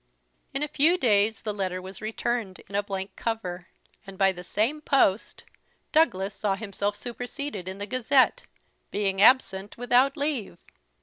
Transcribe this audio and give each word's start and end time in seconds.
In 0.51 0.63
a 0.63 0.67
few 0.67 0.97
days 0.97 1.43
the 1.43 1.53
letter 1.53 1.79
was 1.79 2.01
returned, 2.01 2.57
in 2.67 2.73
a 2.73 2.81
blank 2.81 3.15
cover; 3.15 3.67
and, 4.07 4.17
by 4.17 4.31
the 4.31 4.43
same 4.43 4.81
post, 4.81 5.43
Douglas 5.91 6.33
saw 6.33 6.55
himself 6.55 6.95
superseded 6.95 7.67
in 7.67 7.77
the 7.77 7.85
Gazette, 7.85 8.41
being 8.89 9.21
absent 9.21 9.77
without 9.77 10.17
leave! 10.17 10.57